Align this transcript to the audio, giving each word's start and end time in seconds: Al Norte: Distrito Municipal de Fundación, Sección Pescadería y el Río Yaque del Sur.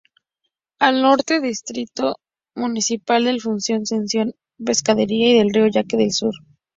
Al 0.79 0.99
Norte: 0.99 1.39
Distrito 1.41 2.15
Municipal 2.55 3.23
de 3.23 3.39
Fundación, 3.39 3.85
Sección 3.85 4.33
Pescadería 4.65 5.35
y 5.35 5.37
el 5.37 5.53
Río 5.53 5.67
Yaque 5.67 5.95
del 5.95 6.11
Sur. 6.11 6.33